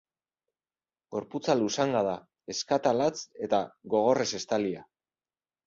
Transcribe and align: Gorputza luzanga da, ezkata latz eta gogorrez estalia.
Gorputza 1.15 1.55
luzanga 1.59 2.01
da, 2.09 2.17
ezkata 2.55 2.95
latz 3.03 3.13
eta 3.49 3.63
gogorrez 3.97 4.29
estalia. 4.43 4.85